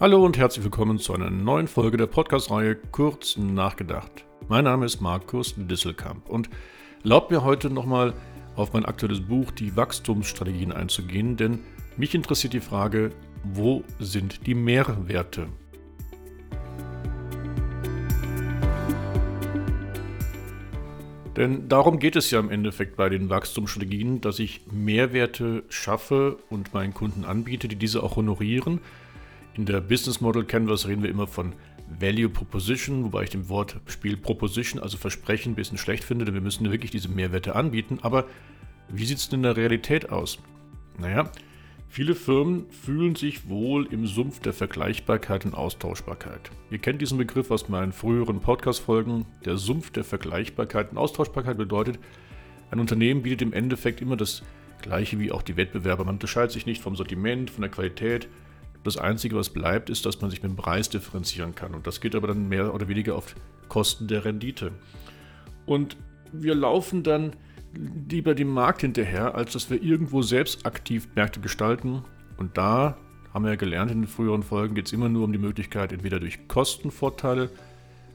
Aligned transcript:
Hallo 0.00 0.24
und 0.24 0.38
herzlich 0.38 0.64
willkommen 0.64 0.98
zu 0.98 1.12
einer 1.12 1.28
neuen 1.28 1.68
Folge 1.68 1.98
der 1.98 2.06
Podcast-Reihe 2.06 2.74
Kurz 2.90 3.36
nachgedacht. 3.36 4.24
Mein 4.48 4.64
Name 4.64 4.86
ist 4.86 5.02
Markus 5.02 5.52
Disselkamp 5.54 6.26
und 6.26 6.48
erlaubt 7.02 7.30
mir 7.30 7.44
heute 7.44 7.68
nochmal 7.68 8.14
auf 8.56 8.72
mein 8.72 8.86
aktuelles 8.86 9.20
Buch 9.20 9.50
Die 9.50 9.76
Wachstumsstrategien 9.76 10.72
einzugehen, 10.72 11.36
denn 11.36 11.58
mich 11.98 12.14
interessiert 12.14 12.54
die 12.54 12.60
Frage, 12.60 13.10
wo 13.44 13.84
sind 13.98 14.46
die 14.46 14.54
Mehrwerte? 14.54 15.48
Denn 21.36 21.68
darum 21.68 21.98
geht 21.98 22.16
es 22.16 22.30
ja 22.30 22.40
im 22.40 22.50
Endeffekt 22.50 22.96
bei 22.96 23.10
den 23.10 23.28
Wachstumsstrategien, 23.28 24.22
dass 24.22 24.38
ich 24.38 24.62
Mehrwerte 24.72 25.64
schaffe 25.68 26.38
und 26.48 26.72
meinen 26.72 26.94
Kunden 26.94 27.26
anbiete, 27.26 27.68
die 27.68 27.76
diese 27.76 28.02
auch 28.02 28.16
honorieren 28.16 28.80
in 29.60 29.66
der 29.66 29.82
Business 29.82 30.22
Model 30.22 30.42
Canvas 30.46 30.88
reden 30.88 31.02
wir 31.02 31.10
immer 31.10 31.26
von 31.26 31.52
Value 31.86 32.30
Proposition, 32.30 33.04
wobei 33.04 33.24
ich 33.24 33.30
dem 33.30 33.50
Wortspiel 33.50 34.16
Proposition, 34.16 34.82
also 34.82 34.96
Versprechen, 34.96 35.52
ein 35.52 35.54
bisschen 35.54 35.76
schlecht 35.76 36.02
finde, 36.02 36.24
denn 36.24 36.32
wir 36.32 36.40
müssen 36.40 36.70
wirklich 36.70 36.90
diese 36.90 37.10
Mehrwerte 37.10 37.54
anbieten. 37.54 37.98
Aber 38.00 38.24
wie 38.88 39.04
sieht 39.04 39.18
es 39.18 39.28
denn 39.28 39.40
in 39.40 39.42
der 39.42 39.58
Realität 39.58 40.08
aus? 40.08 40.38
Naja, 40.98 41.30
viele 41.90 42.14
Firmen 42.14 42.70
fühlen 42.70 43.16
sich 43.16 43.50
wohl 43.50 43.84
im 43.92 44.06
Sumpf 44.06 44.40
der 44.40 44.54
Vergleichbarkeit 44.54 45.44
und 45.44 45.54
Austauschbarkeit. 45.54 46.50
Ihr 46.70 46.78
kennt 46.78 47.02
diesen 47.02 47.18
Begriff 47.18 47.50
aus 47.50 47.68
meinen 47.68 47.92
früheren 47.92 48.40
Podcast-Folgen. 48.40 49.26
Der 49.44 49.58
Sumpf 49.58 49.90
der 49.90 50.04
Vergleichbarkeit 50.04 50.92
und 50.92 50.96
Austauschbarkeit 50.96 51.58
bedeutet, 51.58 51.98
ein 52.70 52.80
Unternehmen 52.80 53.20
bietet 53.20 53.42
im 53.42 53.52
Endeffekt 53.52 54.00
immer 54.00 54.16
das 54.16 54.42
Gleiche 54.80 55.18
wie 55.18 55.32
auch 55.32 55.42
die 55.42 55.58
Wettbewerber. 55.58 56.06
Man 56.06 56.14
unterscheidet 56.14 56.52
sich 56.52 56.64
nicht 56.64 56.80
vom 56.80 56.96
Sortiment, 56.96 57.50
von 57.50 57.60
der 57.60 57.70
Qualität, 57.70 58.26
das 58.84 58.96
Einzige, 58.96 59.36
was 59.36 59.50
bleibt, 59.50 59.90
ist, 59.90 60.06
dass 60.06 60.20
man 60.20 60.30
sich 60.30 60.42
mit 60.42 60.52
dem 60.52 60.56
Preis 60.56 60.88
differenzieren 60.88 61.54
kann. 61.54 61.74
Und 61.74 61.86
das 61.86 62.00
geht 62.00 62.14
aber 62.14 62.28
dann 62.28 62.48
mehr 62.48 62.74
oder 62.74 62.88
weniger 62.88 63.16
auf 63.16 63.34
Kosten 63.68 64.08
der 64.08 64.24
Rendite. 64.24 64.72
Und 65.66 65.96
wir 66.32 66.54
laufen 66.54 67.02
dann 67.02 67.32
lieber 68.08 68.34
dem 68.34 68.48
Markt 68.48 68.80
hinterher, 68.80 69.34
als 69.34 69.52
dass 69.52 69.70
wir 69.70 69.82
irgendwo 69.82 70.22
selbst 70.22 70.66
aktiv 70.66 71.08
Märkte 71.14 71.40
gestalten. 71.40 72.02
Und 72.36 72.56
da 72.56 72.96
haben 73.32 73.44
wir 73.44 73.52
ja 73.52 73.56
gelernt 73.56 73.90
in 73.90 74.02
den 74.02 74.08
früheren 74.08 74.42
Folgen, 74.42 74.74
geht 74.74 74.86
es 74.86 74.92
immer 74.92 75.08
nur 75.08 75.24
um 75.24 75.32
die 75.32 75.38
Möglichkeit, 75.38 75.92
entweder 75.92 76.18
durch 76.18 76.48
Kostenvorteile, 76.48 77.50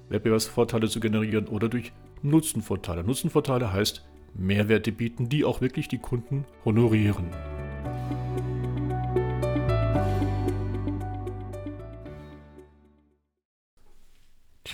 Wettbewerbsvorteile 0.10 0.90
zu 0.90 1.00
generieren 1.00 1.48
oder 1.48 1.70
durch 1.70 1.94
Nutzenvorteile. 2.22 3.04
Nutzenvorteile 3.04 3.72
heißt 3.72 4.06
Mehrwerte 4.34 4.92
bieten, 4.92 5.30
die 5.30 5.46
auch 5.46 5.62
wirklich 5.62 5.88
die 5.88 6.00
Kunden 6.00 6.46
honorieren. 6.66 7.28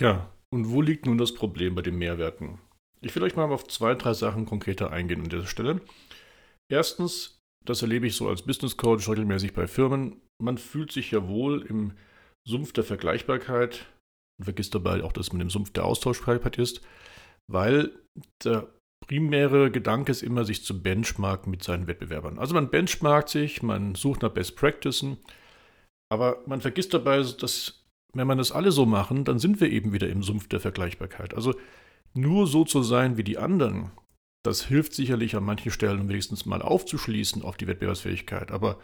Tja, 0.02 0.32
und 0.52 0.72
wo 0.72 0.82
liegt 0.82 1.06
nun 1.06 1.16
das 1.16 1.32
Problem 1.32 1.76
bei 1.76 1.82
den 1.82 1.96
Mehrwerten? 1.96 2.58
Ich 3.02 3.14
will 3.14 3.22
euch 3.22 3.36
mal 3.36 3.52
auf 3.52 3.68
zwei, 3.68 3.94
drei 3.94 4.14
Sachen 4.14 4.46
konkreter 4.46 4.90
eingehen 4.90 5.20
an 5.20 5.28
dieser 5.28 5.46
Stelle. 5.46 5.80
Erstens, 6.68 7.38
das 7.64 7.82
erlebe 7.82 8.08
ich 8.08 8.16
so 8.16 8.28
als 8.28 8.42
Business 8.42 8.76
Coach 8.76 9.08
regelmäßig 9.08 9.52
bei 9.52 9.68
Firmen. 9.68 10.20
Man 10.42 10.58
fühlt 10.58 10.90
sich 10.90 11.12
ja 11.12 11.28
wohl 11.28 11.62
im 11.62 11.92
Sumpf 12.48 12.72
der 12.72 12.82
Vergleichbarkeit 12.82 13.86
und 14.40 14.46
vergisst 14.46 14.74
dabei 14.74 15.04
auch, 15.04 15.12
dass 15.12 15.32
man 15.32 15.40
im 15.40 15.50
Sumpf 15.50 15.70
der 15.70 15.84
Austauschbarkeit 15.84 16.58
ist, 16.58 16.80
weil 17.48 17.92
der 18.42 18.74
primäre 19.06 19.70
Gedanke 19.70 20.10
ist 20.10 20.24
immer, 20.24 20.44
sich 20.44 20.64
zu 20.64 20.82
benchmarken 20.82 21.48
mit 21.48 21.62
seinen 21.62 21.86
Wettbewerbern. 21.86 22.40
Also 22.40 22.54
man 22.54 22.70
benchmarkt 22.70 23.28
sich, 23.28 23.62
man 23.62 23.94
sucht 23.94 24.22
nach 24.22 24.32
Best 24.32 24.56
Practices, 24.56 25.16
aber 26.10 26.42
man 26.46 26.60
vergisst 26.60 26.92
dabei, 26.92 27.18
dass 27.18 27.81
wenn 28.12 28.26
man 28.26 28.38
das 28.38 28.52
alle 28.52 28.72
so 28.72 28.86
machen, 28.86 29.24
dann 29.24 29.38
sind 29.38 29.60
wir 29.60 29.70
eben 29.70 29.92
wieder 29.92 30.08
im 30.08 30.22
Sumpf 30.22 30.48
der 30.48 30.60
Vergleichbarkeit. 30.60 31.34
Also 31.34 31.54
nur 32.14 32.46
so 32.46 32.64
zu 32.64 32.82
sein 32.82 33.16
wie 33.16 33.24
die 33.24 33.38
anderen, 33.38 33.90
das 34.42 34.66
hilft 34.66 34.94
sicherlich 34.94 35.36
an 35.36 35.44
manchen 35.44 35.70
Stellen, 35.70 36.00
um 36.00 36.08
wenigstens 36.08 36.46
mal 36.46 36.62
aufzuschließen 36.62 37.42
auf 37.42 37.56
die 37.56 37.66
Wettbewerbsfähigkeit, 37.66 38.50
aber 38.50 38.78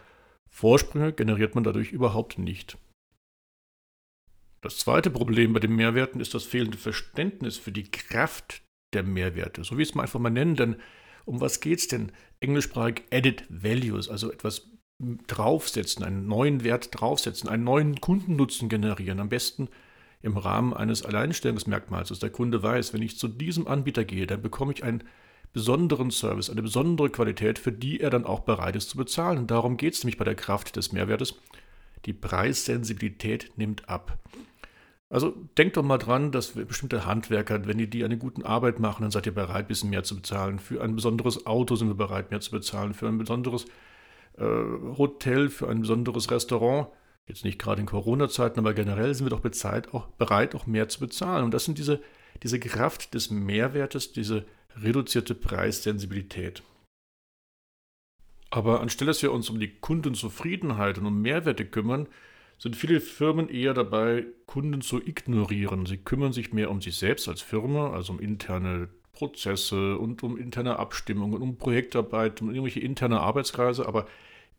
Vorsprünge 0.50 1.12
generiert 1.12 1.54
man 1.54 1.64
dadurch 1.64 1.92
überhaupt 1.92 2.38
nicht. 2.38 2.78
Das 4.60 4.78
zweite 4.78 5.10
Problem 5.10 5.52
bei 5.52 5.60
den 5.60 5.76
Mehrwerten 5.76 6.20
ist 6.20 6.34
das 6.34 6.44
fehlende 6.44 6.78
Verständnis 6.78 7.56
für 7.56 7.70
die 7.70 7.90
Kraft 7.90 8.62
der 8.92 9.02
Mehrwerte. 9.02 9.62
So 9.62 9.78
wie 9.78 9.82
es 9.82 9.94
mal 9.94 10.02
einfach 10.02 10.18
mal 10.18 10.30
nennen, 10.30 10.56
denn 10.56 10.76
um 11.24 11.40
was 11.40 11.60
geht 11.60 11.78
es 11.78 11.88
denn? 11.88 12.12
Englischsprachig 12.40 13.02
Added 13.12 13.44
Values, 13.50 14.08
also 14.08 14.32
etwas 14.32 14.70
draufsetzen, 14.98 16.04
einen 16.04 16.26
neuen 16.26 16.64
Wert 16.64 16.88
draufsetzen, 16.92 17.48
einen 17.48 17.64
neuen 17.64 18.00
Kundennutzen 18.00 18.68
generieren. 18.68 19.20
Am 19.20 19.28
besten 19.28 19.68
im 20.22 20.36
Rahmen 20.36 20.74
eines 20.74 21.04
Alleinstellungsmerkmals, 21.04 22.08
dass 22.08 22.18
der 22.18 22.30
Kunde 22.30 22.62
weiß, 22.62 22.92
wenn 22.92 23.02
ich 23.02 23.18
zu 23.18 23.28
diesem 23.28 23.68
Anbieter 23.68 24.04
gehe, 24.04 24.26
dann 24.26 24.42
bekomme 24.42 24.72
ich 24.72 24.82
einen 24.82 25.04
besonderen 25.52 26.10
Service, 26.10 26.50
eine 26.50 26.62
besondere 26.62 27.10
Qualität, 27.10 27.58
für 27.58 27.72
die 27.72 28.00
er 28.00 28.10
dann 28.10 28.26
auch 28.26 28.40
bereit 28.40 28.76
ist 28.76 28.90
zu 28.90 28.96
bezahlen. 28.96 29.38
Und 29.38 29.50
darum 29.50 29.76
geht 29.76 29.94
es 29.94 30.02
nämlich 30.02 30.18
bei 30.18 30.24
der 30.24 30.34
Kraft 30.34 30.76
des 30.76 30.92
Mehrwertes. 30.92 31.40
Die 32.04 32.12
Preissensibilität 32.12 33.52
nimmt 33.56 33.88
ab. 33.88 34.18
Also 35.10 35.34
denkt 35.56 35.76
doch 35.76 35.82
mal 35.82 35.98
dran, 35.98 36.32
dass 36.32 36.48
bestimmte 36.52 37.06
Handwerker, 37.06 37.66
wenn 37.66 37.78
die, 37.78 37.88
die 37.88 38.04
eine 38.04 38.18
gute 38.18 38.44
Arbeit 38.44 38.78
machen, 38.78 39.02
dann 39.02 39.10
seid 39.10 39.24
ihr 39.24 39.34
bereit, 39.34 39.64
ein 39.64 39.68
bisschen 39.68 39.90
mehr 39.90 40.02
zu 40.02 40.16
bezahlen. 40.16 40.58
Für 40.58 40.82
ein 40.82 40.96
besonderes 40.96 41.46
Auto 41.46 41.76
sind 41.76 41.88
wir 41.88 41.94
bereit, 41.94 42.30
mehr 42.30 42.40
zu 42.40 42.50
bezahlen. 42.50 42.92
Für 42.92 43.08
ein 43.08 43.16
besonderes 43.16 43.64
äh, 44.38 44.96
Hotel, 44.96 45.48
für 45.48 45.68
ein 45.68 45.80
besonderes 45.80 46.30
Restaurant. 46.30 46.88
Jetzt 47.26 47.44
nicht 47.44 47.58
gerade 47.58 47.80
in 47.80 47.86
Corona-Zeiten, 47.86 48.58
aber 48.58 48.72
generell 48.72 49.14
sind 49.14 49.26
wir 49.26 49.30
doch 49.30 49.40
bezahlt, 49.40 49.92
auch 49.92 50.06
bereit, 50.06 50.54
auch 50.54 50.66
mehr 50.66 50.88
zu 50.88 51.00
bezahlen. 51.00 51.44
Und 51.44 51.52
das 51.52 51.64
sind 51.64 51.78
diese, 51.78 52.00
diese 52.42 52.58
Kraft 52.58 53.14
des 53.14 53.30
Mehrwertes, 53.30 54.12
diese 54.12 54.46
reduzierte 54.76 55.34
Preissensibilität. 55.34 56.62
Aber 58.50 58.80
anstelle 58.80 59.10
dass 59.10 59.22
wir 59.22 59.32
uns 59.32 59.50
um 59.50 59.60
die 59.60 59.78
Kundenzufriedenheit 59.78 60.98
und 60.98 61.06
um 61.06 61.20
Mehrwerte 61.20 61.66
kümmern, 61.66 62.08
sind 62.58 62.74
viele 62.74 63.00
Firmen 63.00 63.48
eher 63.48 63.74
dabei, 63.74 64.26
Kunden 64.46 64.80
zu 64.80 65.00
ignorieren. 65.00 65.86
Sie 65.86 65.98
kümmern 65.98 66.32
sich 66.32 66.52
mehr 66.52 66.70
um 66.70 66.80
sich 66.80 66.96
selbst 66.96 67.28
als 67.28 67.40
Firma, 67.40 67.92
also 67.92 68.14
um 68.14 68.20
interne 68.20 68.88
Prozesse 69.18 69.98
und 69.98 70.22
um 70.22 70.38
interne 70.38 70.78
Abstimmungen, 70.78 71.42
um 71.42 71.56
Projektarbeit, 71.56 72.40
um 72.40 72.50
irgendwelche 72.50 72.78
interne 72.78 73.18
Arbeitskreise, 73.18 73.84
aber 73.84 74.06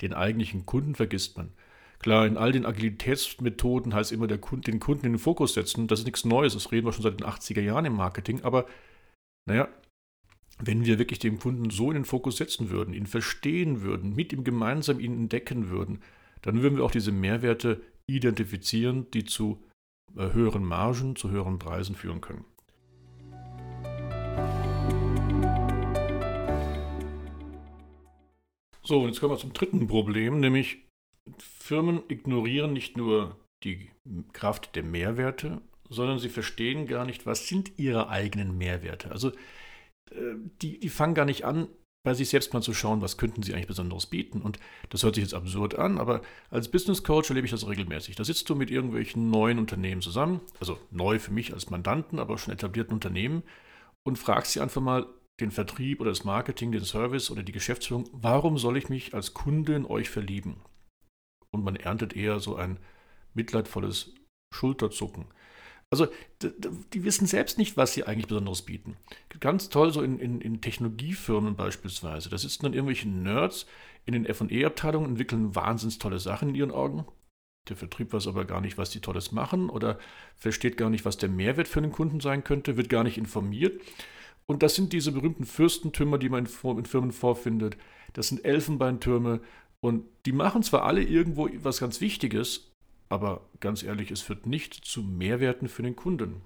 den 0.02 0.14
eigentlichen 0.14 0.66
Kunden 0.66 0.96
vergisst 0.96 1.38
man. 1.38 1.54
Klar, 2.00 2.26
in 2.28 2.36
all 2.36 2.52
den 2.52 2.66
Agilitätsmethoden 2.66 3.94
heißt 3.94 4.12
immer, 4.12 4.28
der 4.28 4.38
Kunde, 4.38 4.70
den 4.70 4.82
Kunden 4.82 5.06
in 5.06 5.14
den 5.14 5.20
Fokus 5.20 5.54
setzen. 5.54 5.88
Das 5.88 6.00
ist 6.00 6.06
nichts 6.06 6.26
Neues, 6.26 6.54
das 6.56 6.74
reden 6.74 6.86
wir 6.86 6.92
schon 6.92 7.04
seit 7.04 7.22
den 7.22 7.28
80er 7.28 7.62
Jahren 7.62 7.86
im 7.86 7.96
Marketing. 7.96 8.44
Aber 8.44 8.66
naja, 9.46 9.70
wenn 10.62 10.84
wir 10.84 11.00
wirklich 11.00 11.20
den 11.20 11.40
Kunden 11.40 11.70
so 11.70 11.90
in 11.90 11.96
den 11.96 12.06
Fokus 12.06 12.36
setzen 12.36 12.70
würden, 12.70 12.94
ihn 12.94 13.08
verstehen 13.08 13.82
würden, 13.82 14.14
mit 14.14 14.34
ihm 14.34 14.44
gemeinsam 14.44 15.00
ihn 15.00 15.14
entdecken 15.14 15.70
würden, 15.70 16.02
dann 16.42 16.62
würden 16.62 16.78
wir 16.78 16.84
auch 16.84 16.92
diese 16.92 17.14
Mehrwerte 17.14 17.82
identifizieren, 18.08 19.10
die 19.12 19.24
zu 19.24 19.64
äh, 20.18 20.34
höheren 20.34 20.66
Margen, 20.66 21.16
zu 21.16 21.30
höheren 21.30 21.60
Preisen 21.60 21.96
führen 21.96 22.20
können. 22.20 22.44
So, 28.90 29.02
und 29.02 29.10
jetzt 29.10 29.20
kommen 29.20 29.34
wir 29.34 29.38
zum 29.38 29.54
dritten 29.54 29.86
Problem, 29.88 30.40
nämlich 30.40 30.80
Firmen 31.38 32.02
ignorieren 32.08 32.74
nicht 32.74 32.98
nur 32.98 33.38
die 33.64 33.92
Kraft 34.34 34.76
der 34.76 34.82
Mehrwerte, 34.82 35.62
sondern 35.90 36.18
sie 36.18 36.28
verstehen 36.28 36.88
gar 36.88 37.06
nicht, 37.06 37.28
was 37.28 37.48
sind 37.48 37.78
ihre 37.78 38.10
eigenen 38.10 38.58
Mehrwerte. 38.58 39.12
Also 39.12 39.30
äh, 40.10 40.34
die, 40.64 40.80
die 40.80 40.90
fangen 40.90 41.14
gar 41.14 41.26
nicht 41.26 41.46
an, 41.46 41.68
bei 42.04 42.16
sich 42.16 42.30
selbst 42.30 42.52
mal 42.52 42.64
zu 42.64 42.74
schauen, 42.74 43.04
was 43.04 43.20
könnten 43.20 43.44
sie 43.44 43.54
eigentlich 43.54 43.68
Besonderes 43.68 44.08
bieten. 44.08 44.42
Und 44.42 44.58
das 44.90 45.04
hört 45.04 45.14
sich 45.14 45.24
jetzt 45.24 45.36
absurd 45.36 45.76
an, 45.76 46.00
aber 46.00 46.24
als 46.50 46.72
Business 46.72 47.04
Coach 47.04 47.30
erlebe 47.30 47.46
ich 47.46 47.52
das 47.52 47.68
regelmäßig. 47.68 48.16
Da 48.16 48.24
sitzt 48.24 48.50
du 48.50 48.56
mit 48.56 48.72
irgendwelchen 48.72 49.30
neuen 49.30 49.60
Unternehmen 49.60 50.02
zusammen, 50.02 50.42
also 50.60 50.80
neu 50.90 51.20
für 51.20 51.32
mich 51.32 51.54
als 51.54 51.70
Mandanten, 51.70 52.18
aber 52.18 52.40
schon 52.40 52.56
etablierten 52.56 52.96
Unternehmen, 52.96 53.44
und 54.04 54.18
fragst 54.18 54.54
sie 54.54 54.62
einfach 54.62 54.82
mal, 54.82 55.06
den 55.42 55.52
Vertrieb 55.52 56.02
oder 56.02 56.12
das 56.12 56.24
Marketing, 56.24 56.72
den 56.72 56.84
Service 56.84 57.32
oder 57.32 57.44
die 57.44 57.52
Geschäftsführung, 57.52 58.10
warum 58.12 58.58
soll 58.58 58.78
ich 58.78 58.90
mich 58.90 59.14
als 59.14 59.34
Kunde 59.34 59.76
in 59.76 59.86
euch 59.86 60.10
verlieben? 60.10 60.58
Und 61.52 61.64
man 61.64 61.76
erntet 61.76 62.16
eher 62.16 62.40
so 62.40 62.56
ein 62.56 62.78
mitleidvolles 63.34 64.14
Schulterzucken. 64.54 65.26
Also 65.92 66.08
die 66.94 67.04
wissen 67.04 67.26
selbst 67.26 67.58
nicht, 67.58 67.76
was 67.76 67.94
sie 67.94 68.04
eigentlich 68.04 68.28
Besonderes 68.28 68.62
bieten. 68.62 68.96
Ganz 69.40 69.70
toll 69.70 69.92
so 69.92 70.04
in, 70.04 70.20
in, 70.20 70.40
in 70.40 70.62
Technologiefirmen 70.62 71.56
beispielsweise. 71.56 72.30
Da 72.30 72.38
sitzen 72.38 72.64
dann 72.64 72.74
irgendwelche 72.74 73.10
Nerds 73.10 73.66
in 74.06 74.14
den 74.14 74.32
FE-Abteilungen, 74.32 75.10
entwickeln 75.10 75.56
wahnsinnig 75.56 75.98
tolle 75.98 76.20
Sachen 76.20 76.50
in 76.50 76.56
ihren 76.56 76.72
Augen. 76.72 77.06
Der 77.70 77.76
Vertrieb 77.76 78.14
weiß 78.14 78.28
aber 78.28 78.46
gar 78.46 78.62
nicht, 78.62 78.78
was 78.78 78.92
die 78.92 79.00
Tolles 79.00 79.32
machen 79.32 79.70
oder 79.70 79.98
versteht 80.36 80.78
gar 80.78 80.90
nicht, 80.90 81.06
was 81.06 81.18
der 81.18 81.30
Mehrwert 81.30 81.68
für 81.68 81.82
den 81.82 81.92
Kunden 81.92 82.20
sein 82.20 82.44
könnte, 82.44 82.78
wird 82.78 82.90
gar 82.90 83.04
nicht 83.04 83.18
informiert. 83.18 83.82
Und 84.50 84.64
das 84.64 84.74
sind 84.74 84.94
diese 84.94 85.12
berühmten 85.12 85.46
Fürstentümer, 85.46 86.18
die 86.18 86.28
man 86.28 86.48
in 86.48 86.86
Firmen 86.86 87.12
vorfindet. 87.12 87.78
Das 88.14 88.30
sind 88.30 88.44
Elfenbeintürme. 88.44 89.42
Und 89.80 90.06
die 90.26 90.32
machen 90.32 90.64
zwar 90.64 90.86
alle 90.86 91.04
irgendwo 91.04 91.48
was 91.58 91.80
ganz 91.80 92.02
Wichtiges, 92.02 92.74
aber 93.10 93.48
ganz 93.60 93.84
ehrlich, 93.84 94.10
es 94.10 94.22
führt 94.22 94.48
nicht 94.48 94.74
zu 94.74 95.04
Mehrwerten 95.04 95.68
für 95.68 95.84
den 95.84 95.96
Kunden. 95.96 96.42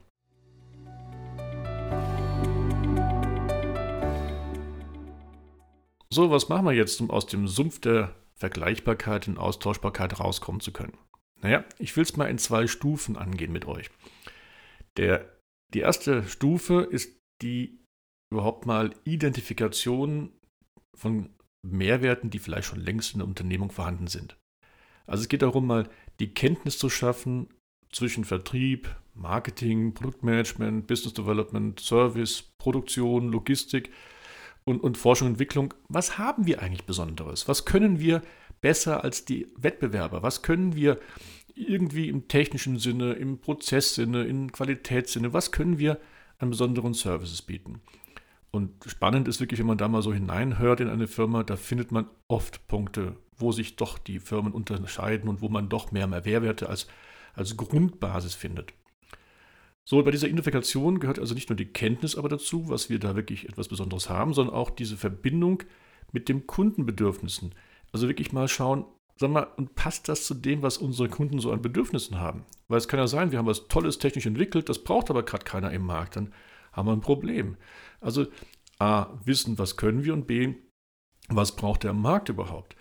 So, 6.09 6.29
was 6.29 6.49
machen 6.49 6.65
wir 6.65 6.73
jetzt, 6.73 6.99
um 6.99 7.09
aus 7.09 7.25
dem 7.25 7.47
Sumpf 7.47 7.79
der 7.79 8.13
Vergleichbarkeit 8.35 9.29
und 9.29 9.37
Austauschbarkeit 9.37 10.19
rauskommen 10.19 10.59
zu 10.59 10.73
können? 10.73 10.97
Naja, 11.41 11.63
ich 11.79 11.95
will 11.95 12.03
es 12.03 12.17
mal 12.17 12.29
in 12.29 12.37
zwei 12.37 12.67
Stufen 12.67 13.15
angehen 13.15 13.53
mit 13.53 13.65
euch. 13.65 13.89
Der, 14.97 15.37
die 15.73 15.79
erste 15.79 16.27
Stufe 16.27 16.81
ist 16.81 17.17
die 17.41 17.79
überhaupt 18.33 18.65
mal 18.65 18.93
Identifikation 19.05 20.31
von 20.95 21.29
Mehrwerten, 21.65 22.29
die 22.29 22.39
vielleicht 22.39 22.67
schon 22.67 22.79
längst 22.79 23.13
in 23.13 23.19
der 23.19 23.27
Unternehmung 23.27 23.71
vorhanden 23.71 24.07
sind. 24.07 24.37
Also 25.05 25.23
es 25.23 25.29
geht 25.29 25.41
darum, 25.41 25.67
mal 25.67 25.89
die 26.19 26.33
Kenntnis 26.33 26.77
zu 26.77 26.89
schaffen 26.89 27.47
zwischen 27.91 28.25
Vertrieb, 28.25 28.95
Marketing, 29.13 29.93
Produktmanagement, 29.93 30.87
Business 30.87 31.13
Development, 31.13 31.79
Service, 31.79 32.43
Produktion, 32.57 33.29
Logistik 33.29 33.91
und, 34.65 34.81
und 34.81 34.97
Forschung 34.97 35.27
und 35.27 35.33
Entwicklung. 35.33 35.73
Was 35.87 36.17
haben 36.17 36.45
wir 36.47 36.61
eigentlich 36.61 36.85
Besonderes? 36.85 37.47
Was 37.47 37.65
können 37.65 37.99
wir 37.99 38.21
besser 38.61 39.03
als 39.03 39.25
die 39.25 39.47
Wettbewerber? 39.57 40.23
Was 40.23 40.41
können 40.41 40.75
wir 40.75 40.99
irgendwie 41.55 42.09
im 42.09 42.27
technischen 42.27 42.79
Sinne, 42.79 43.13
im 43.13 43.39
Prozesssinne, 43.39 44.23
im 44.23 44.51
Qualitätssinne, 44.51 45.33
was 45.33 45.51
können 45.51 45.77
wir 45.77 45.99
an 46.39 46.49
besonderen 46.49 46.93
Services 46.93 47.41
bieten? 47.41 47.81
Und 48.55 48.71
spannend 48.85 49.27
ist 49.27 49.39
wirklich, 49.39 49.59
wenn 49.59 49.65
man 49.65 49.79
da 49.79 49.87
mal 49.87 50.03
so 50.03 50.13
hineinhört 50.13 50.79
in 50.79 50.87
eine 50.87 51.07
Firma, 51.07 51.41
da 51.41 51.55
findet 51.55 51.91
man 51.91 52.05
oft 52.27 52.67
Punkte, 52.67 53.15
wo 53.35 53.51
sich 53.51 53.77
doch 53.77 53.97
die 53.97 54.19
Firmen 54.19 54.53
unterscheiden 54.53 55.27
und 55.27 55.41
wo 55.41 55.49
man 55.49 55.69
doch 55.69 55.91
mehr 55.91 56.05
Mehrwerte 56.05 56.69
als, 56.69 56.87
als 57.33 57.57
Grundbasis 57.57 58.35
findet. 58.35 58.73
So, 59.85 60.03
bei 60.03 60.11
dieser 60.11 60.27
Identifikation 60.27 60.99
gehört 60.99 61.17
also 61.17 61.33
nicht 61.33 61.49
nur 61.49 61.57
die 61.57 61.65
Kenntnis 61.65 62.15
aber 62.15 62.29
dazu, 62.29 62.69
was 62.69 62.91
wir 62.91 62.99
da 62.99 63.15
wirklich 63.15 63.49
etwas 63.49 63.69
Besonderes 63.69 64.07
haben, 64.07 64.35
sondern 64.35 64.53
auch 64.55 64.69
diese 64.69 64.97
Verbindung 64.97 65.63
mit 66.11 66.29
den 66.29 66.45
Kundenbedürfnissen. 66.45 67.55
Also 67.91 68.07
wirklich 68.07 68.33
mal 68.33 68.47
schauen, 68.47 68.85
sag 69.17 69.31
mal, 69.31 69.47
und 69.57 69.73
passt 69.73 70.09
das 70.09 70.27
zu 70.27 70.35
dem, 70.35 70.61
was 70.61 70.77
unsere 70.77 71.09
Kunden 71.09 71.39
so 71.39 71.51
an 71.51 71.63
Bedürfnissen 71.63 72.19
haben? 72.19 72.45
Weil 72.67 72.77
es 72.77 72.87
kann 72.87 72.99
ja 72.99 73.07
sein, 73.07 73.31
wir 73.31 73.39
haben 73.39 73.47
was 73.47 73.67
Tolles 73.67 73.97
technisch 73.97 74.27
entwickelt, 74.27 74.69
das 74.69 74.83
braucht 74.83 75.09
aber 75.09 75.23
gerade 75.23 75.43
keiner 75.43 75.71
im 75.71 75.87
Markt, 75.87 76.17
dann 76.17 76.31
haben 76.73 76.87
wir 76.87 76.93
ein 76.93 77.01
Problem. 77.01 77.57
Also 78.01 78.27
A, 78.79 79.07
wissen, 79.23 79.57
was 79.57 79.77
können 79.77 80.03
wir 80.03 80.13
und 80.13 80.27
B, 80.27 80.55
was 81.29 81.55
braucht 81.55 81.83
der 81.83 81.93
Markt 81.93 82.29
überhaupt? 82.29 82.75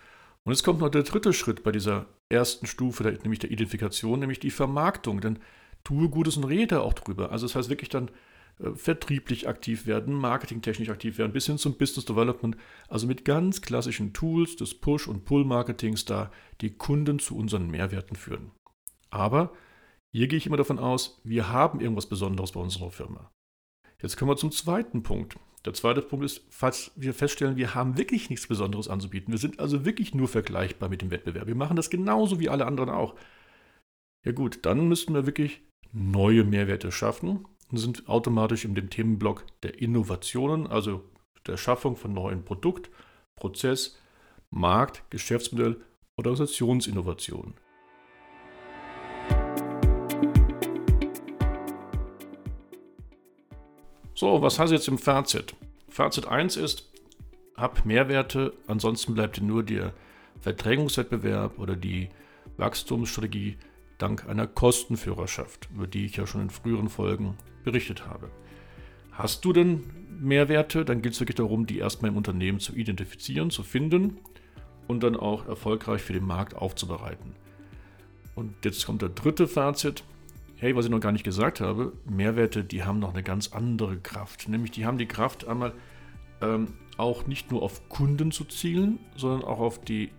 Und 0.44 0.52
jetzt 0.52 0.64
kommt 0.64 0.80
noch 0.80 0.88
der 0.88 1.04
dritte 1.04 1.32
Schritt 1.32 1.62
bei 1.62 1.70
dieser 1.70 2.06
ersten 2.28 2.66
Stufe, 2.66 3.04
nämlich 3.04 3.38
der 3.38 3.50
Identifikation, 3.50 4.18
nämlich 4.18 4.40
die 4.40 4.50
Vermarktung. 4.50 5.20
Denn 5.20 5.38
tue 5.84 6.08
Gutes 6.08 6.36
und 6.36 6.44
rede 6.44 6.82
auch 6.82 6.94
drüber. 6.94 7.30
Also 7.30 7.46
das 7.46 7.54
heißt 7.54 7.68
wirklich 7.68 7.90
dann 7.90 8.10
äh, 8.58 8.74
vertrieblich 8.74 9.48
aktiv 9.48 9.86
werden, 9.86 10.14
marketingtechnisch 10.14 10.88
aktiv 10.88 11.18
werden, 11.18 11.32
bis 11.32 11.46
hin 11.46 11.58
zum 11.58 11.76
Business 11.76 12.06
Development. 12.06 12.56
Also 12.88 13.06
mit 13.06 13.24
ganz 13.24 13.60
klassischen 13.62 14.12
Tools 14.12 14.56
des 14.56 14.74
Push- 14.74 15.06
und 15.06 15.24
Pull-Marketings 15.24 16.04
da 16.04 16.32
die 16.60 16.74
Kunden 16.76 17.18
zu 17.20 17.36
unseren 17.36 17.70
Mehrwerten 17.70 18.16
führen. 18.16 18.50
Aber 19.10 19.52
hier 20.12 20.26
gehe 20.26 20.38
ich 20.38 20.46
immer 20.46 20.56
davon 20.56 20.78
aus, 20.78 21.20
wir 21.22 21.48
haben 21.48 21.80
irgendwas 21.80 22.08
Besonderes 22.08 22.52
bei 22.52 22.60
unserer 22.60 22.90
Firma. 22.90 23.30
Jetzt 24.02 24.16
kommen 24.16 24.30
wir 24.30 24.36
zum 24.36 24.50
zweiten 24.50 25.02
Punkt. 25.02 25.38
Der 25.64 25.74
zweite 25.74 26.02
Punkt 26.02 26.24
ist, 26.24 26.44
falls 26.50 26.90
wir 26.96 27.14
feststellen, 27.14 27.56
wir 27.56 27.74
haben 27.74 27.96
wirklich 27.96 28.30
nichts 28.30 28.48
Besonderes 28.48 28.88
anzubieten. 28.88 29.32
Wir 29.32 29.38
sind 29.38 29.60
also 29.60 29.84
wirklich 29.84 30.12
nur 30.12 30.26
vergleichbar 30.26 30.88
mit 30.88 31.02
dem 31.02 31.12
Wettbewerb. 31.12 31.46
Wir 31.46 31.54
machen 31.54 31.76
das 31.76 31.88
genauso 31.88 32.40
wie 32.40 32.48
alle 32.48 32.66
anderen 32.66 32.90
auch. 32.90 33.14
Ja 34.26 34.32
gut, 34.32 34.66
dann 34.66 34.88
müssten 34.88 35.14
wir 35.14 35.26
wirklich 35.26 35.62
neue 35.92 36.42
Mehrwerte 36.42 36.90
schaffen 36.90 37.46
und 37.70 37.76
sind 37.76 38.08
automatisch 38.08 38.64
in 38.64 38.74
dem 38.74 38.90
Themenblock 38.90 39.46
der 39.62 39.80
Innovationen, 39.80 40.66
also 40.66 41.04
der 41.46 41.56
Schaffung 41.56 41.96
von 41.96 42.12
neuen 42.12 42.44
Produkt, 42.44 42.90
Prozess, 43.36 43.98
Markt, 44.50 45.04
Geschäftsmodell 45.10 45.80
oder 46.16 46.30
Organisationsinnovationen. 46.30 47.54
So, 54.22 54.40
was 54.40 54.60
heißt 54.60 54.70
jetzt 54.70 54.86
im 54.86 54.98
Fazit? 54.98 55.56
Fazit 55.88 56.28
1 56.28 56.56
ist, 56.56 56.88
hab 57.56 57.84
Mehrwerte, 57.84 58.52
ansonsten 58.68 59.14
bleibt 59.14 59.38
dir 59.38 59.42
nur 59.42 59.64
der 59.64 59.94
Verträgungswettbewerb 60.38 61.58
oder 61.58 61.74
die 61.74 62.08
Wachstumsstrategie 62.56 63.56
dank 63.98 64.28
einer 64.28 64.46
Kostenführerschaft, 64.46 65.68
über 65.74 65.88
die 65.88 66.06
ich 66.06 66.14
ja 66.14 66.28
schon 66.28 66.42
in 66.42 66.50
früheren 66.50 66.88
Folgen 66.88 67.36
berichtet 67.64 68.06
habe. 68.06 68.30
Hast 69.10 69.44
du 69.44 69.52
denn 69.52 69.90
Mehrwerte, 70.20 70.84
dann 70.84 71.02
geht 71.02 71.14
es 71.14 71.20
wirklich 71.20 71.34
darum, 71.34 71.66
die 71.66 71.78
erstmal 71.78 72.12
im 72.12 72.16
Unternehmen 72.16 72.60
zu 72.60 72.76
identifizieren, 72.76 73.50
zu 73.50 73.64
finden 73.64 74.18
und 74.86 75.02
dann 75.02 75.16
auch 75.16 75.48
erfolgreich 75.48 76.00
für 76.00 76.12
den 76.12 76.26
Markt 76.26 76.54
aufzubereiten. 76.54 77.34
Und 78.36 78.54
jetzt 78.64 78.86
kommt 78.86 79.02
der 79.02 79.08
dritte 79.08 79.48
Fazit. 79.48 80.04
Hey, 80.62 80.76
was 80.76 80.84
ich 80.84 80.92
noch 80.92 81.00
gar 81.00 81.10
nicht 81.10 81.24
gesagt 81.24 81.60
habe, 81.60 81.92
Mehrwerte, 82.08 82.62
die 82.62 82.84
haben 82.84 83.00
noch 83.00 83.12
eine 83.12 83.24
ganz 83.24 83.48
andere 83.48 83.96
Kraft. 83.96 84.48
Nämlich 84.48 84.70
die 84.70 84.86
haben 84.86 84.96
die 84.96 85.06
Kraft 85.08 85.44
einmal 85.44 85.72
ähm, 86.40 86.74
auch 86.96 87.26
nicht 87.26 87.50
nur 87.50 87.62
auf 87.62 87.88
Kunden 87.88 88.30
zu 88.30 88.44
zielen, 88.44 89.00
sondern 89.16 89.42
auch 89.42 89.58
auf 89.58 89.80
die 89.80 90.12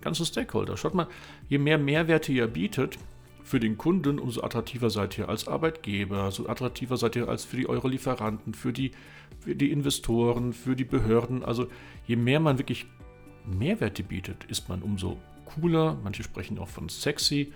ganzen 0.00 0.24
Stakeholder. 0.24 0.76
Schaut 0.76 0.94
mal, 0.94 1.08
je 1.48 1.58
mehr 1.58 1.76
Mehrwerte 1.76 2.30
ihr 2.30 2.46
bietet 2.46 2.98
für 3.42 3.58
den 3.58 3.76
Kunden, 3.76 4.20
umso 4.20 4.44
attraktiver 4.44 4.90
seid 4.90 5.18
ihr 5.18 5.28
als 5.28 5.48
Arbeitgeber, 5.48 6.30
so 6.30 6.48
attraktiver 6.48 6.96
seid 6.96 7.16
ihr 7.16 7.28
als 7.28 7.44
für 7.44 7.56
die 7.56 7.68
eure 7.68 7.88
Lieferanten, 7.88 8.54
für 8.54 8.72
die, 8.72 8.92
für 9.40 9.56
die 9.56 9.72
Investoren, 9.72 10.52
für 10.52 10.76
die 10.76 10.84
Behörden. 10.84 11.44
Also 11.44 11.66
je 12.06 12.14
mehr 12.14 12.38
man 12.38 12.58
wirklich 12.58 12.86
Mehrwerte 13.44 14.04
bietet, 14.04 14.44
ist 14.44 14.68
man 14.68 14.82
umso 14.82 15.18
cooler. 15.46 15.98
Manche 16.04 16.22
sprechen 16.22 16.60
auch 16.60 16.68
von 16.68 16.88
sexy. 16.88 17.52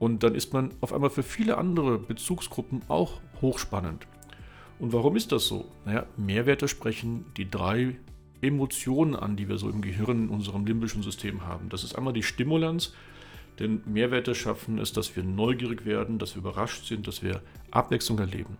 Und 0.00 0.22
dann 0.22 0.34
ist 0.34 0.52
man 0.52 0.70
auf 0.80 0.92
einmal 0.92 1.10
für 1.10 1.22
viele 1.22 1.58
andere 1.58 1.98
Bezugsgruppen 1.98 2.80
auch 2.88 3.20
hochspannend. 3.42 4.08
Und 4.78 4.94
warum 4.94 5.14
ist 5.14 5.30
das 5.30 5.46
so? 5.46 5.66
Naja, 5.84 6.06
Mehrwerte 6.16 6.68
sprechen 6.68 7.26
die 7.36 7.48
drei 7.48 7.96
Emotionen 8.40 9.14
an, 9.14 9.36
die 9.36 9.46
wir 9.46 9.58
so 9.58 9.68
im 9.68 9.82
Gehirn 9.82 10.24
in 10.24 10.28
unserem 10.30 10.64
limbischen 10.64 11.02
System 11.02 11.46
haben. 11.46 11.68
Das 11.68 11.84
ist 11.84 11.96
einmal 11.96 12.14
die 12.14 12.22
Stimulanz, 12.22 12.94
denn 13.58 13.82
Mehrwerte 13.84 14.34
schaffen 14.34 14.78
es, 14.78 14.94
dass 14.94 15.14
wir 15.16 15.22
neugierig 15.22 15.84
werden, 15.84 16.18
dass 16.18 16.34
wir 16.34 16.40
überrascht 16.40 16.86
sind, 16.86 17.06
dass 17.06 17.22
wir 17.22 17.42
Abwechslung 17.70 18.18
erleben. 18.18 18.56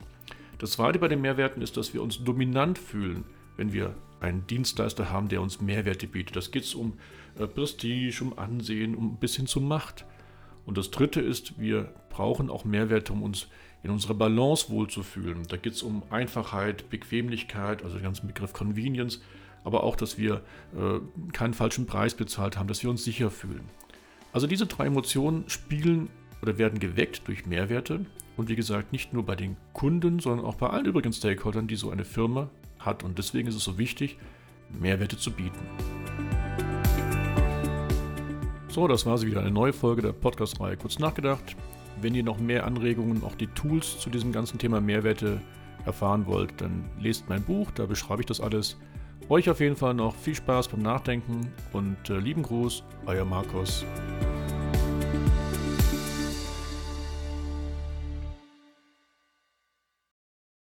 Das 0.59 0.73
zweite 0.73 0.99
bei 0.99 1.09
den 1.09 1.23
Mehrwerten 1.23 1.63
ist, 1.63 1.79
dass 1.79 1.95
wir 1.95 2.03
uns 2.03 2.23
dominant 2.23 2.77
fühlen, 2.77 3.25
wenn 3.57 3.73
wir 3.73 3.95
einen 4.21 4.47
Dienstleister 4.47 5.11
haben, 5.11 5.29
der 5.31 5.41
uns 5.41 5.63
Mehrwerte 5.63 6.07
bietet. 6.07 6.37
Das 6.37 6.51
geht 6.51 6.75
um 6.75 6.99
äh, 7.39 7.47
Prestige, 7.47 8.23
um 8.23 8.39
Ansehen, 8.39 8.95
um 8.95 9.17
bis 9.17 9.37
hin 9.37 9.47
zu 9.47 9.63
Macht. 9.63 10.05
Und 10.71 10.79
das 10.79 10.93
dritte 10.93 11.21
ist, 11.21 11.59
wir 11.59 11.93
brauchen 12.11 12.49
auch 12.49 12.65
Mehrwerte, 12.65 13.13
um 13.13 13.25
uns 13.25 13.49
in 13.83 13.91
unserer 13.91 14.15
Balance 14.15 14.71
wohlzufühlen. 14.71 15.43
Da 15.49 15.57
geht 15.57 15.73
es 15.73 15.83
um 15.83 16.05
Einfachheit, 16.11 16.89
Bequemlichkeit, 16.91 17.83
also 17.83 17.97
den 17.97 18.05
ganzen 18.05 18.29
Begriff 18.29 18.53
Convenience 18.53 19.21
aber 19.65 19.85
auch, 19.85 19.97
dass 19.97 20.19
wir 20.19 20.43
äh, 20.77 21.01
keinen 21.33 21.55
falschen 21.55 21.87
Preis 21.87 22.15
bezahlt 22.15 22.57
haben, 22.57 22.69
dass 22.69 22.83
wir 22.83 22.91
uns 22.91 23.05
sicher 23.05 23.31
fühlen. 23.31 23.65
Also 24.33 24.47
diese 24.47 24.67
drei 24.67 24.87
Emotionen 24.87 25.45
spielen 25.49 26.09
oder 26.43 26.57
werden 26.59 26.79
geweckt 26.79 27.27
durch 27.27 27.47
Mehrwerte 27.47 28.07
und 28.37 28.49
wie 28.49 28.57
gesagt 28.57 28.93
nicht 28.93 29.13
nur 29.13 29.25
bei 29.25 29.37
den 29.37 29.57
Kunden, 29.73 30.21
sondern 30.21 30.47
auch 30.47 30.55
bei 30.55 30.71
allen 30.71 30.87
übrigen 30.87 31.13
Stakeholdern, 31.13 31.67
die 31.67 31.77
so 31.77 31.91
eine 31.91 32.05
Firma 32.05 32.49
hat 32.79 33.03
und 33.03 33.19
deswegen 33.19 33.49
ist 33.49 33.57
es 33.57 33.65
so 33.65 33.77
wichtig, 33.77 34.17
Mehrwerte 34.71 35.19
zu 35.19 35.33
bieten. 35.33 35.61
So, 38.71 38.87
das 38.87 39.05
war 39.05 39.19
sie 39.19 39.27
wieder 39.27 39.41
eine 39.41 39.51
neue 39.51 39.73
Folge 39.73 40.01
der 40.01 40.13
Podcast-Reihe 40.13 40.77
Kurz 40.77 41.01
nachgedacht. 41.01 41.57
Wenn 42.01 42.15
ihr 42.15 42.23
noch 42.23 42.39
mehr 42.39 42.65
Anregungen, 42.65 43.25
auch 43.25 43.35
die 43.35 43.49
Tools 43.49 43.99
zu 43.99 44.11
diesem 44.11 44.31
ganzen 44.31 44.59
Thema 44.59 44.81
Mehrwerte 44.81 45.41
erfahren 45.85 46.25
wollt, 46.27 46.61
dann 46.61 46.85
lest 47.01 47.29
mein 47.29 47.43
Buch, 47.43 47.73
da 47.73 47.87
beschreibe 47.87 48.23
ich 48.23 48.27
das 48.27 48.41
alles. 48.41 48.77
Euch 49.29 49.51
auf 49.51 49.59
jeden 49.59 49.75
Fall 49.75 49.95
noch 49.95 50.15
viel 50.15 50.37
Spaß 50.37 50.69
beim 50.69 50.83
Nachdenken 50.83 51.53
und 51.73 51.97
äh, 52.11 52.19
lieben 52.19 52.45
Gruß, 52.45 52.85
euer 53.07 53.25
Markus. 53.25 53.85